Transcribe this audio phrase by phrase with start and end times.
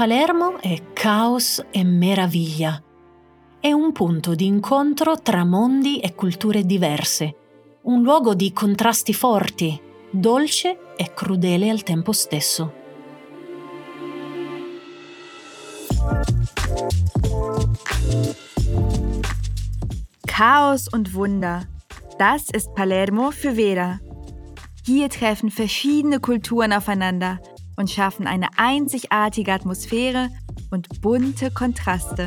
[0.00, 2.82] Palermo è caos e meraviglia.
[3.60, 7.36] È un punto di incontro tra mondi e culture diverse,
[7.82, 12.72] un luogo di contrasti forti, dolce e crudele al tempo stesso.
[20.24, 21.68] Chaos und Wunder.
[22.16, 24.00] Das ist Palermo für Vera.
[24.82, 27.38] Hier treffen verschiedene Kulturen aufeinander
[27.80, 30.28] und schaffen eine einzigartige Atmosphäre
[30.70, 32.26] und bunte Kontraste.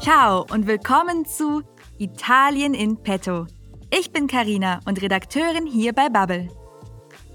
[0.00, 1.62] Ciao und willkommen zu
[1.98, 3.46] Italien in Petto.
[3.90, 6.48] Ich bin Karina und Redakteurin hier bei Bubble.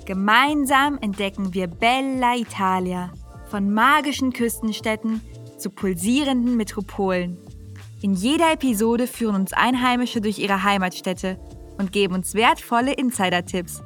[0.05, 3.11] Gemeinsam entdecken wir Bella Italia,
[3.49, 5.19] von magischen Küstenstädten
[5.57, 7.37] zu pulsierenden Metropolen.
[8.01, 11.37] In jeder Episode führen uns Einheimische durch ihre Heimatstädte
[11.77, 13.83] und geben uns wertvolle Insider-Tipps.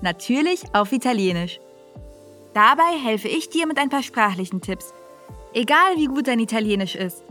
[0.00, 1.58] Natürlich auf Italienisch.
[2.54, 4.92] Dabei helfe ich dir mit ein paar sprachlichen Tipps.
[5.54, 7.22] Egal wie gut dein Italienisch ist.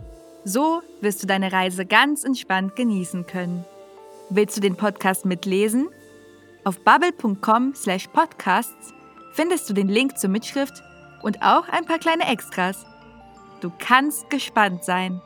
[0.43, 3.65] So wirst du deine Reise ganz entspannt genießen können.
[4.29, 5.89] Willst du den Podcast mitlesen?
[6.63, 8.93] Auf bubble.com/podcasts
[9.33, 10.81] findest du den Link zur Mitschrift
[11.21, 12.85] und auch ein paar kleine Extras.
[13.61, 15.21] Du kannst gespannt sein.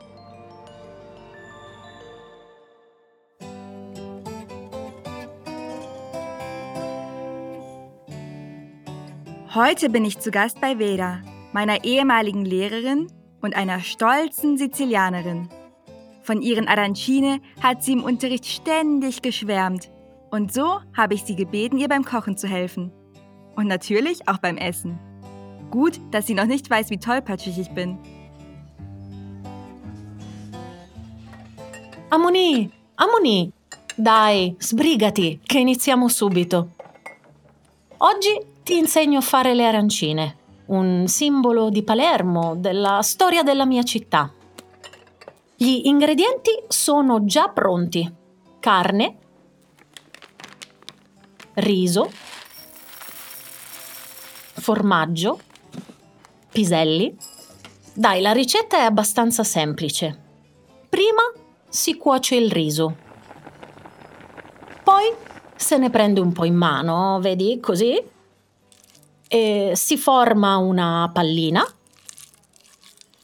[9.56, 11.22] Heute bin ich zu Gast bei Vera,
[11.54, 13.06] meiner ehemaligen Lehrerin
[13.40, 15.48] und einer stolzen Sizilianerin.
[16.20, 19.88] Von ihren Arancine hat sie im Unterricht ständig geschwärmt.
[20.30, 22.92] Und so habe ich sie gebeten, ihr beim Kochen zu helfen.
[23.54, 24.98] Und natürlich auch beim Essen.
[25.70, 27.96] Gut, dass sie noch nicht weiß, wie tollpatschig ich bin.
[32.10, 33.54] Amoni, Amoni,
[33.96, 36.68] dai, sbrigati, che iniziamo subito.
[37.96, 43.84] Oggi ti insegno a fare le arancine, un simbolo di Palermo, della storia della mia
[43.84, 44.28] città.
[45.54, 48.12] Gli ingredienti sono già pronti.
[48.58, 49.18] Carne,
[51.54, 52.10] riso,
[54.54, 55.38] formaggio,
[56.50, 57.16] piselli.
[57.94, 60.22] Dai, la ricetta è abbastanza semplice.
[60.88, 61.22] Prima
[61.68, 62.96] si cuoce il riso.
[64.82, 65.14] Poi
[65.54, 68.14] se ne prende un po' in mano, vedi, così,
[69.28, 71.66] eh, si forma una pallina,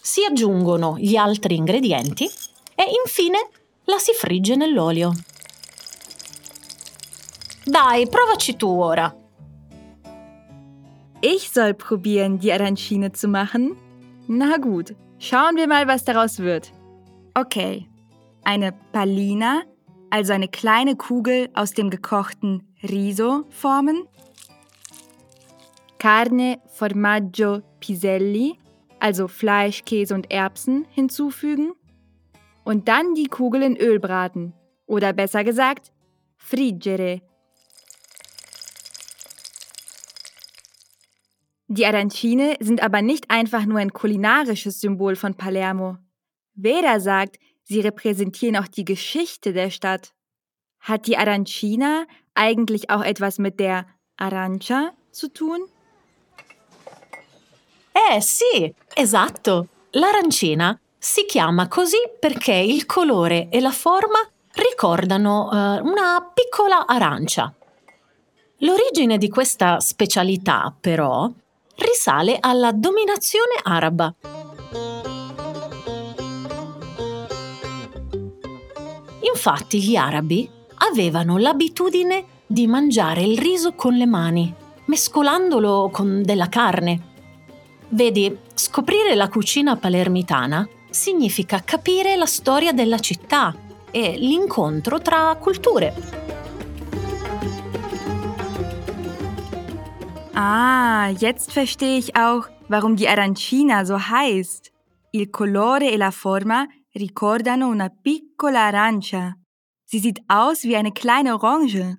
[0.01, 2.25] si aggiungono gli altri ingredienti
[2.75, 3.39] e infine
[3.85, 5.13] la si frigge nell'olio.
[7.65, 9.15] Dai, provaci tu ora.
[11.21, 13.77] Ich soll probieren, die Arancine zu machen?
[14.27, 16.73] Na gut, schauen wir mal, was daraus wird.
[17.35, 17.87] Okay,
[18.43, 19.63] eine Pallina,
[20.11, 24.09] also eine kleine Kugel aus dem gekochten Riso formen.
[26.03, 28.59] Carne, Formaggio, Piselli,
[28.99, 31.75] also Fleisch, Käse und Erbsen, hinzufügen
[32.65, 34.53] und dann die Kugel in Öl braten
[34.87, 35.93] oder besser gesagt
[36.37, 37.23] friggere.
[41.69, 45.99] Die Arancine sind aber nicht einfach nur ein kulinarisches Symbol von Palermo.
[46.61, 50.13] Vera sagt, sie repräsentieren auch die Geschichte der Stadt.
[50.81, 53.87] Hat die Arancina eigentlich auch etwas mit der
[54.17, 55.61] Arancia zu tun?
[57.93, 59.67] Eh sì, esatto.
[59.91, 64.19] L'arancina si chiama così perché il colore e la forma
[64.55, 67.53] ricordano eh, una piccola arancia.
[68.59, 71.31] L'origine di questa specialità, però,
[71.77, 74.15] risale alla dominazione araba.
[79.21, 84.55] Infatti gli arabi avevano l'abitudine di mangiare il riso con le mani,
[84.87, 87.11] mescolandolo con della carne
[87.95, 93.55] Vedi, scoprire la cucina palermitana significa capire la storia della città
[93.91, 95.93] e l'incontro tra culture.
[100.33, 104.73] Ah, jetzt verstehe ich auch, warum die Arancina so heißt.
[105.11, 109.37] Il colore e la forma ricordano una piccola arancia.
[109.85, 111.99] Sie sieht aus wie eine kleine Orange.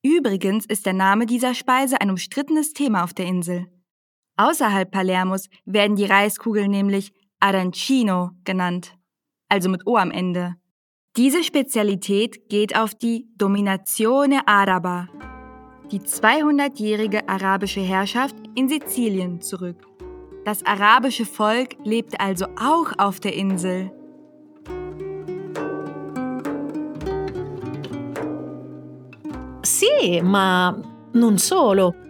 [0.00, 3.73] Übrigens ist der Name dieser Speise ein umstrittenes Thema auf der Insel.
[4.36, 8.96] Außerhalb Palermos werden die Reiskugeln nämlich Arancino genannt,
[9.48, 10.56] also mit O am Ende.
[11.16, 15.06] Diese Spezialität geht auf die Dominazione Araba,
[15.92, 19.86] die 200-jährige arabische Herrschaft in Sizilien zurück.
[20.44, 23.92] Das arabische Volk lebte also auch auf der Insel.
[29.62, 30.76] Sì, ma
[31.12, 32.03] non solo.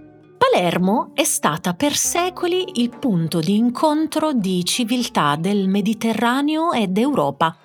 [0.50, 7.56] Palermo è stata per secoli il punto di incontro di civiltà del Mediterraneo e d'Europa.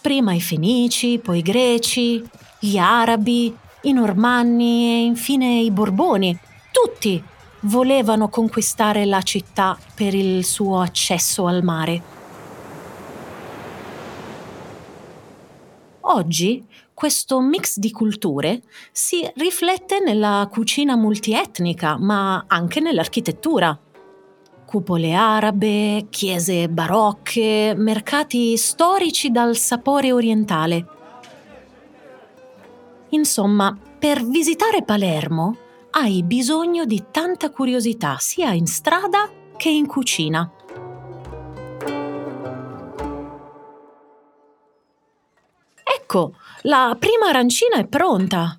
[0.00, 2.26] Prima i Fenici, poi i Greci,
[2.58, 6.36] gli Arabi, i Normanni e infine i Borboni.
[6.72, 7.22] Tutti
[7.60, 12.02] volevano conquistare la città per il suo accesso al mare.
[16.00, 18.62] Oggi questo mix di culture
[18.92, 23.78] si riflette nella cucina multietnica, ma anche nell'architettura.
[24.64, 30.86] Cupole arabe, chiese barocche, mercati storici dal sapore orientale.
[33.10, 35.56] Insomma, per visitare Palermo
[35.90, 40.50] hai bisogno di tanta curiosità sia in strada che in cucina.
[46.14, 48.56] Ecco, la prima arancina è pronta.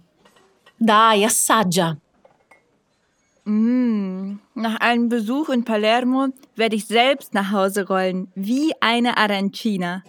[0.76, 1.98] Dai, assaggia.
[3.46, 10.04] Mmh, nach einem Besuch in Palermo werde ich selbst nach Hause rollen, wie eine Arancina.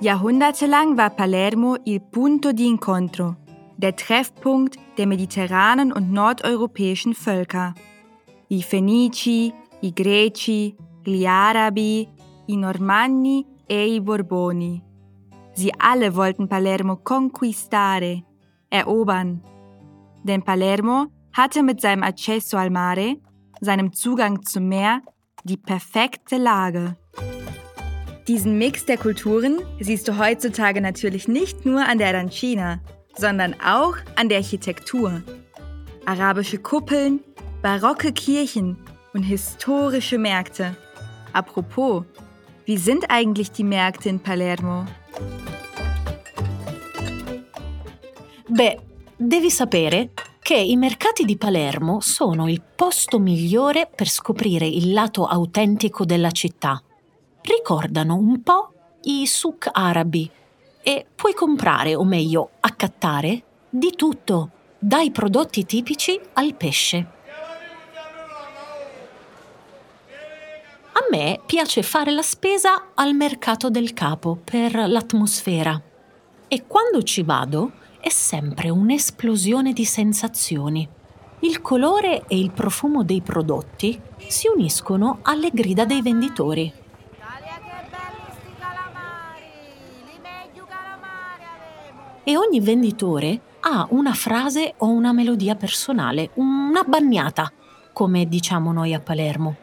[0.00, 3.36] Jahrhundertelang war Palermo il punto di incontro,
[3.76, 7.74] der Treffpunkt der mediterranen und nordeuropäischen Völker.
[8.48, 10.74] I Fenici, i Greci,
[11.04, 12.08] gli Arabi,
[12.46, 14.91] i Normanni e i Borboni.
[15.54, 18.22] Sie alle wollten Palermo conquistare,
[18.70, 19.42] erobern.
[20.22, 23.16] Denn Palermo hatte mit seinem Accesso al Mare,
[23.60, 25.02] seinem Zugang zum Meer,
[25.44, 26.96] die perfekte Lage.
[28.28, 32.80] Diesen Mix der Kulturen siehst du heutzutage natürlich nicht nur an der Arancina,
[33.16, 35.22] sondern auch an der Architektur.
[36.06, 37.20] Arabische Kuppeln,
[37.62, 38.76] barocke Kirchen
[39.12, 40.76] und historische Märkte.
[41.32, 42.04] Apropos,
[42.64, 44.86] wie sind eigentlich die Märkte in Palermo?
[48.46, 48.78] Beh,
[49.16, 50.10] devi sapere
[50.42, 56.30] che i mercati di Palermo sono il posto migliore per scoprire il lato autentico della
[56.30, 56.82] città.
[57.40, 58.72] Ricordano un po'
[59.02, 60.30] i souk arabi
[60.82, 67.06] e puoi comprare, o meglio, accattare, di tutto, dai prodotti tipici al pesce.
[71.02, 75.82] A me piace fare la spesa al mercato del capo per l'atmosfera
[76.46, 80.88] e quando ci vado è sempre un'esplosione di sensazioni.
[81.40, 86.72] Il colore e il profumo dei prodotti si uniscono alle grida dei venditori.
[92.22, 97.50] E ogni venditore ha una frase o una melodia personale, una bagnata,
[97.92, 99.61] come diciamo noi a Palermo.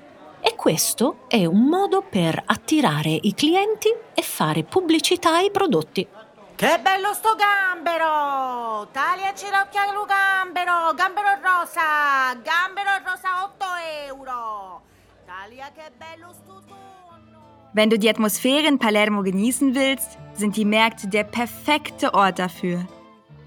[0.59, 6.05] Questo è un modo per attirare i clienti e fare pubblicità ai prodotti.
[6.53, 8.85] Che bello sto gambero!
[8.91, 10.93] Tagliaci l'occhialo gambero!
[10.95, 12.35] Gambero rosa!
[12.43, 13.65] Gambero rosa 8
[14.09, 14.81] euro!
[15.25, 17.71] Talia, che bello sto tonno!
[17.73, 22.85] Wenn du die Atmosphäre in Palermo genießen willst, sind die Märkte der perfekte Ort dafür.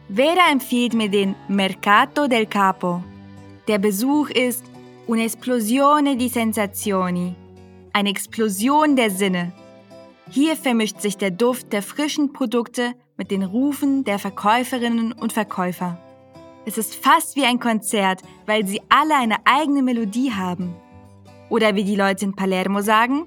[0.09, 3.03] Vera empfiehlt mir den Mercato del Capo.
[3.69, 4.72] Der Besuch ist
[5.07, 7.35] un'esplosione di sensazioni,
[7.93, 9.53] eine Explosion der Sinne.
[10.31, 15.99] Hier vermischt sich der Duft der frischen Produkte mit den Rufen der Verkäuferinnen und Verkäufer.
[16.65, 20.75] Es ist fast wie ein Konzert, weil sie alle eine eigene Melodie haben.
[21.49, 23.27] Oder wie die Leute in Palermo sagen,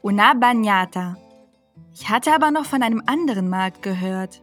[0.00, 1.16] una bagnata.
[1.92, 4.40] Ich hatte aber noch von einem anderen Markt gehört.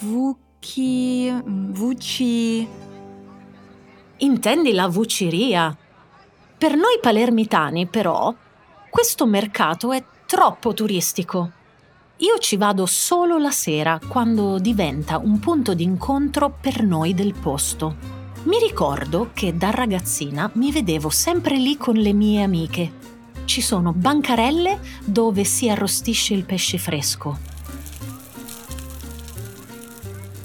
[0.00, 1.32] Vuki,
[1.72, 2.68] Vuci.
[4.20, 5.76] Intendi la vuciria?
[6.58, 8.34] Per noi palermitani, però,
[8.90, 11.52] questo mercato è troppo turistico.
[12.16, 17.94] Io ci vado solo la sera, quando diventa un punto d'incontro per noi del posto.
[18.44, 22.92] Mi ricordo che da ragazzina mi vedevo sempre lì con le mie amiche.
[23.44, 27.47] Ci sono bancarelle dove si arrostisce il pesce fresco.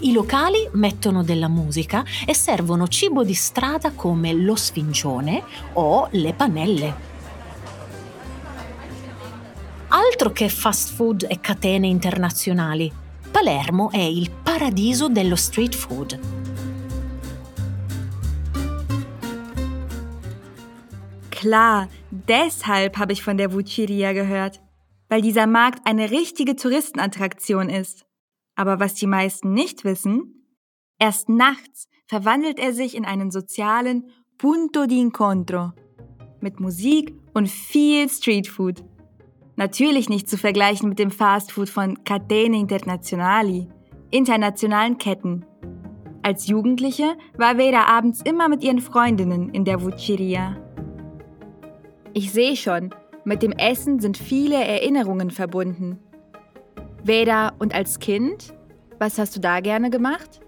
[0.04, 5.42] I locali mettono della musica e servono cibo di strada come lo sfincione
[5.74, 6.96] o le panelle.
[9.88, 12.92] Altro che fast food e catene internazionali.
[13.32, 16.20] Palermo è il paradiso dello street food.
[21.30, 24.60] Klar, deshalb habe ich von der Vuciria gehört,
[25.08, 28.06] weil dieser Markt eine richtige Touristenattraktion ist.
[28.56, 30.48] Aber was die meisten nicht wissen,
[31.00, 35.72] erst nachts verwandelt er sich in einen sozialen Punto di Incontro
[36.44, 38.84] mit Musik und viel Streetfood.
[39.56, 43.70] Natürlich nicht zu vergleichen mit dem Fastfood von Catene Internazionali,
[44.12, 45.46] internationalen Ketten.
[46.22, 50.58] Als Jugendliche war Veda abends immer mit ihren Freundinnen in der Vucceria.
[52.14, 52.94] Ich sehe schon,
[53.26, 56.00] mit dem Essen sind viele Erinnerungen verbunden.
[57.04, 58.54] Veda, und als Kind?
[58.98, 60.40] Was hast du da gerne gemacht?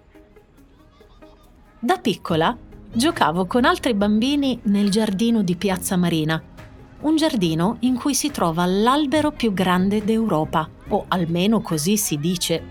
[1.81, 2.57] Da piccola
[2.93, 6.41] giocavo con altri bambini nel giardino di Piazza Marina,
[7.01, 12.63] un giardino in cui si trova l'albero più grande d'Europa, o almeno così si dice.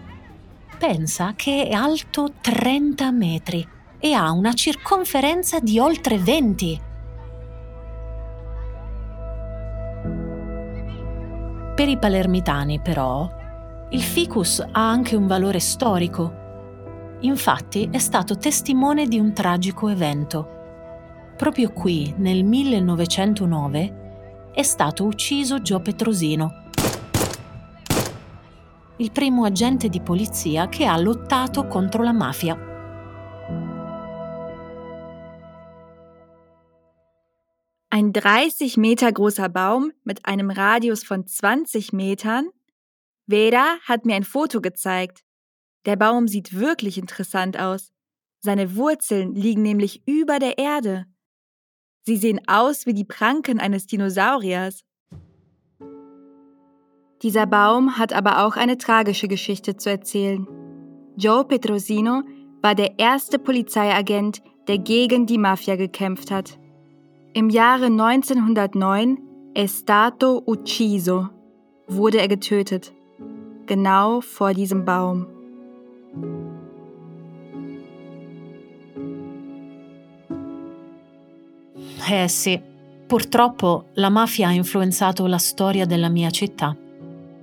[0.78, 6.80] Pensa che è alto 30 metri e ha una circonferenza di oltre 20.
[11.74, 13.42] Per i palermitani, però,
[13.90, 16.42] il ficus ha anche un valore storico.
[17.20, 20.48] Infatti è stato testimone di un tragico evento.
[21.36, 26.62] Proprio qui, nel 1909, è stato ucciso Gio Petrosino,
[28.98, 32.72] il primo agente di polizia che ha lottato contro la mafia.
[37.88, 42.50] Ein 30 Meter großer Baum mit einem Radius von 20 Metern?
[43.26, 45.22] Veda hat mir ein Foto gezeigt.
[45.86, 47.92] Der Baum sieht wirklich interessant aus.
[48.40, 51.06] Seine Wurzeln liegen nämlich über der Erde.
[52.02, 54.84] Sie sehen aus wie die Pranken eines Dinosauriers.
[57.22, 60.46] Dieser Baum hat aber auch eine tragische Geschichte zu erzählen.
[61.16, 62.22] Joe Petrosino
[62.60, 66.58] war der erste Polizeiagent, der gegen die Mafia gekämpft hat.
[67.32, 69.18] Im Jahre 1909,
[69.54, 71.30] è stato ucciso,
[71.86, 72.92] wurde er getötet.
[73.66, 75.26] Genau vor diesem Baum.
[82.06, 82.60] Eh sì,
[83.06, 86.76] purtroppo la mafia ha influenzato la storia della mia città.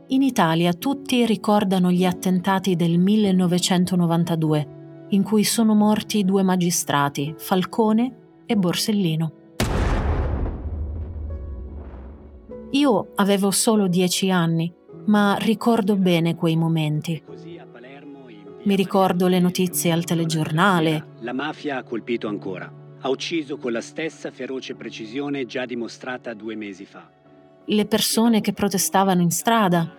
[0.08, 8.44] In Italia tutti ricordano gli attentati del 1992, in cui sono morti due magistrati, Falcone
[8.46, 9.32] e Borsellino.
[12.72, 14.72] Io avevo solo dieci anni,
[15.06, 17.22] ma ricordo bene quei momenti.
[18.64, 21.06] Mi ricordo le notizie al telegiornale.
[21.20, 26.56] La mafia ha colpito ancora ha ucciso con la stessa feroce precisione già dimostrata due
[26.56, 27.10] mesi fa.
[27.66, 29.96] Le persone che protestavano in strada.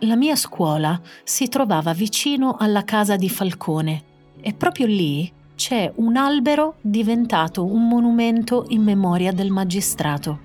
[0.00, 4.04] La mia scuola si trovava vicino alla casa di Falcone
[4.40, 10.38] e proprio lì c'è un albero diventato un monumento in memoria del magistrato.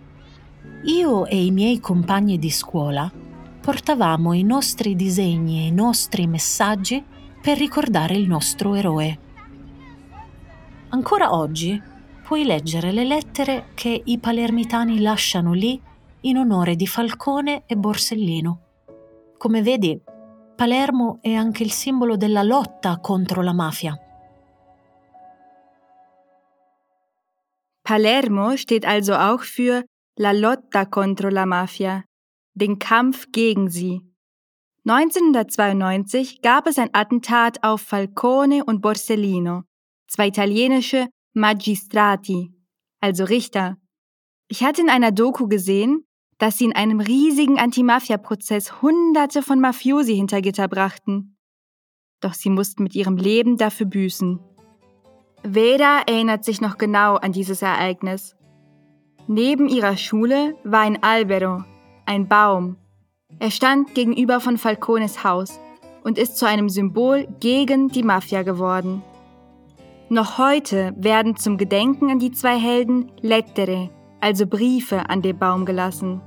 [0.86, 3.12] Io e i miei compagni di scuola
[3.62, 7.05] portavamo i nostri disegni e i nostri messaggi
[7.39, 9.20] per ricordare il nostro eroe.
[10.89, 11.79] Ancora oggi
[12.24, 15.79] puoi leggere le lettere che i palermitani lasciano lì
[16.22, 18.60] in onore di Falcone e Borsellino.
[19.38, 20.01] Come vedi,
[20.55, 23.96] Palermo è anche il simbolo della lotta contro la mafia.
[27.84, 29.84] Palermo steht also auch für
[30.18, 32.04] la lotta contro la mafia,
[32.54, 34.02] den Kampf gegen sie.
[34.86, 39.63] 1992 gab es ein Attentat auf Falcone und Borsellino,
[40.08, 42.54] zwei italienische Magistrati,
[43.00, 43.78] also Richter.
[44.50, 46.06] Ich hatte in einer Doku gesehen,
[46.38, 51.38] dass sie in einem riesigen Anti-Mafia-Prozess Hunderte von Mafiosi hinter Gitter brachten.
[52.20, 54.40] Doch sie mussten mit ihrem Leben dafür büßen.
[55.43, 58.35] Veda erinnert sich noch genau an dieses Ereignis.
[59.27, 61.63] Neben ihrer Schule war ein Albero,
[62.05, 62.77] ein Baum,
[63.39, 65.59] er stand gegenüber von Falcones Haus
[66.03, 69.01] und ist zu einem Symbol gegen die Mafia geworden.
[70.09, 75.65] Noch heute werden zum Gedenken an die zwei Helden Lettere, also Briefe, an den Baum
[75.65, 76.21] gelassen.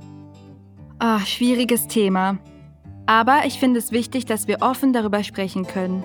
[0.99, 2.39] Ach, schwieriges Thema.
[3.05, 6.03] Aber ich finde es wichtig, dass wir offen darüber sprechen können.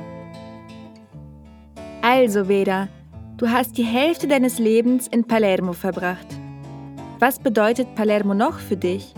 [2.03, 2.89] Also, Veda,
[3.37, 6.27] du hast die Hälfte deines Lebens in Palermo verbracht.
[7.19, 9.13] Was bedeutet Palermo noch für dich?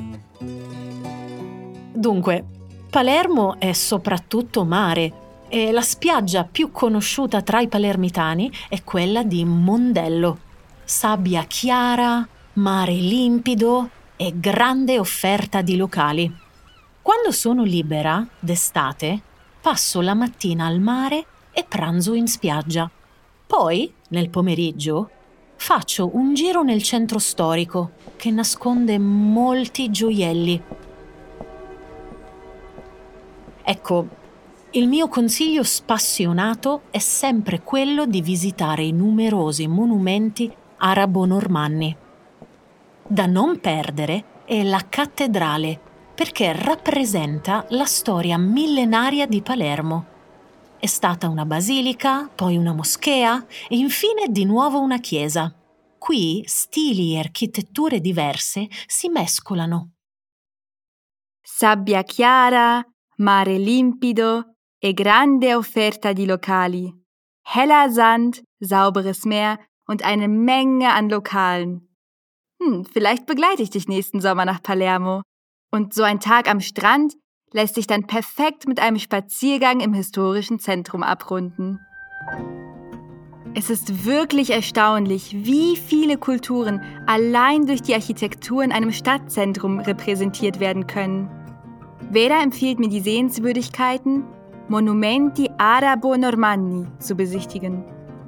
[1.95, 2.45] Dunque,
[2.91, 5.13] Palermo è soprattutto mare
[5.49, 10.39] e la spiaggia più conosciuta tra i palermitani è quella di Mondello.
[10.85, 16.33] Sabbia chiara, mare limpido e grande offerta di locali.
[17.01, 19.21] Quando sono libera, d'estate,
[19.61, 22.91] passo la mattina al mare e pranzo in spiaggia.
[23.57, 25.11] Poi, nel pomeriggio,
[25.55, 30.63] faccio un giro nel centro storico che nasconde molti gioielli
[33.63, 34.09] Ecco,
[34.73, 41.97] il mio consiglio spassionato è sempre quello di visitare i numerosi monumenti arabo-normanni.
[43.07, 45.79] Da non perdere è la cattedrale,
[46.13, 50.14] perché rappresenta la storia millenaria di Palermo.
[50.85, 55.51] È stata una basilica, poi una moschea e infine di nuovo una chiesa.
[55.97, 59.95] Qui stili e architetture diverse si mescolano.
[61.41, 62.87] Sabbia chiara,
[63.17, 66.93] mare limpido e grande offerta di locali.
[67.41, 71.97] Heller Sand, sauberes Meer und eine Menge an Lokalen.
[72.63, 75.23] Hm, vielleicht begleite ich dich nächsten Sommer nach Palermo.
[75.73, 77.15] Und so ein Tag am Strand
[77.55, 81.79] lässt sich dann perfekt mit einem Spaziergang im historischen Zentrum abrunden.
[83.55, 90.59] Es ist wirklich erstaunlich, wie viele Kulturen allein durch die Architektur in einem Stadtzentrum repräsentiert
[90.59, 91.31] werden können.
[92.13, 94.25] Vera empfiehlt mir die Sehenswürdigkeiten
[94.69, 97.85] Monumenti Arabo-Normanni zu besichtigen,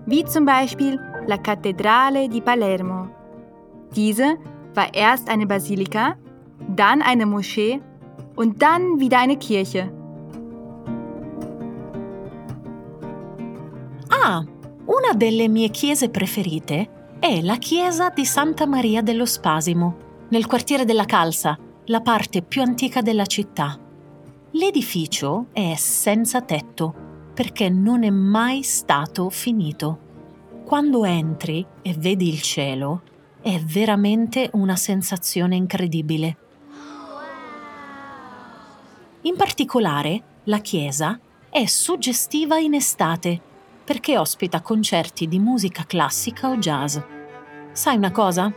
[0.06, 3.08] wie zum Beispiel La Cattedrale di Palermo.
[3.96, 4.36] Diese
[4.74, 6.16] war erst eine Basilika
[6.68, 7.80] dann eine Moschee
[8.36, 9.92] und dann wieder eine Kirche.
[14.08, 14.44] Ah,
[14.86, 19.96] una delle mie chiese preferite è la chiesa di Santa Maria dello Spasimo,
[20.28, 23.78] nel quartiere della Calza, la parte più antica della città.
[24.52, 26.94] L'edificio è senza tetto
[27.34, 29.98] perché non è mai stato finito.
[30.64, 33.02] Quando entri e vedi il cielo,
[33.42, 36.36] è veramente una sensazione incredibile.
[39.26, 41.18] In particolare, la chiesa
[41.50, 43.40] è suggestiva in estate
[43.84, 46.96] perché ospita concerti di musica classica o jazz.
[47.72, 48.52] Sai una cosa?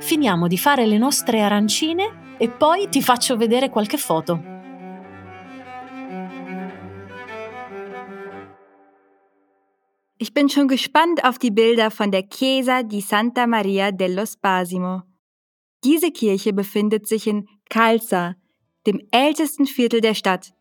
[0.00, 4.42] Finiamo di fare le nostre arancine e poi ti faccio vedere qualche foto.
[10.16, 15.04] Ich bin schon gespannt auf die Bilder von der Chiesa di Santa Maria dello Spasimo.
[15.84, 18.34] Diese Kirche befindet sich in Calza,
[18.86, 20.52] dem ältesten Viertel der Stadt.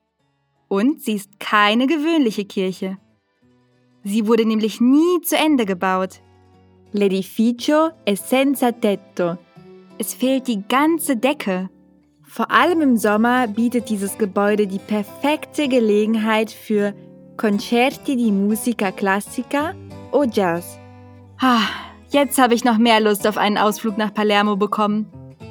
[0.68, 2.98] Und sie ist keine gewöhnliche Kirche.
[4.04, 6.22] Sie wurde nämlich nie zu Ende gebaut.
[6.94, 9.38] L'edificio è senza tetto.
[9.98, 11.70] Es fehlt die ganze Decke.
[12.24, 16.94] Vor allem im Sommer bietet dieses Gebäude die perfekte Gelegenheit für
[17.38, 19.74] Concerti di musica classica
[20.12, 20.78] o Jazz.
[21.40, 21.68] Ah,
[22.10, 25.08] jetzt habe ich noch mehr Lust auf einen Ausflug nach Palermo bekommen.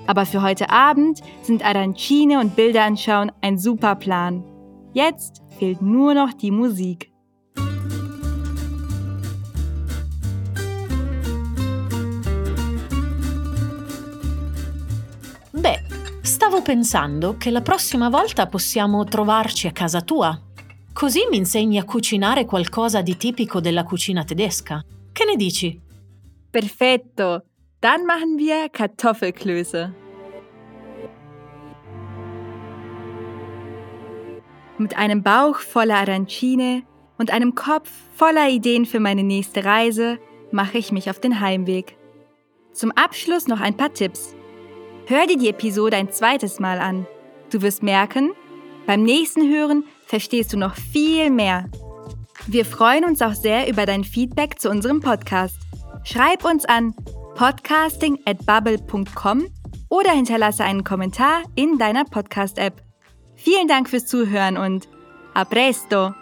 [0.09, 4.43] Aber für heute Abend sind Arancine und Bilder anschauen ein super Plan.
[4.95, 7.13] Jetzt fehlt nur noch die Musik.
[15.51, 15.79] Beh,
[16.23, 20.41] stavo pensando che la prossima volta possiamo trovarci a casa tua.
[20.91, 24.83] Così mi insegni a cucinare qualcosa di tipico della cucina tedesca.
[25.13, 25.79] Che ne dici?
[26.51, 27.43] Perfetto!
[27.81, 29.95] Dann machen wir Kartoffelklöße.
[34.79, 36.83] Mit einem Bauch voller Arancine
[37.19, 40.19] und einem Kopf voller Ideen für meine nächste Reise
[40.51, 41.97] mache ich mich auf den Heimweg.
[42.73, 44.35] Zum Abschluss noch ein paar Tipps.
[45.07, 47.07] Hör dir die Episode ein zweites Mal an.
[47.51, 48.33] Du wirst merken,
[48.87, 51.69] beim nächsten Hören verstehst du noch viel mehr.
[52.47, 55.57] Wir freuen uns auch sehr über dein Feedback zu unserem Podcast.
[56.05, 56.95] Schreib uns an
[57.39, 59.47] podcasting at bubble.com
[59.89, 62.83] oder hinterlasse einen Kommentar in deiner Podcast-App.
[63.37, 64.89] Vielen Dank fürs Zuhören und
[65.35, 66.18] a presto!